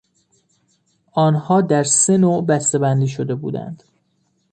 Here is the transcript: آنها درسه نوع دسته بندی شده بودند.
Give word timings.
آنها 1.13 1.61
درسه 1.61 2.17
نوع 2.17 2.45
دسته 2.45 2.79
بندی 2.79 3.07
شده 3.07 3.35
بودند. 3.35 3.83